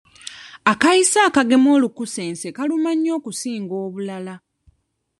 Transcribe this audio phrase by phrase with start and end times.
[0.71, 4.35] Akayiso akagema olukusense kaluma nnyo okusinga obulala.